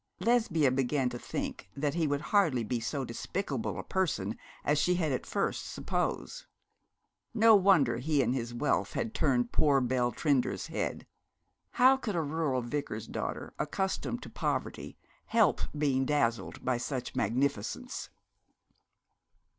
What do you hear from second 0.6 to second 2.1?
began to think that he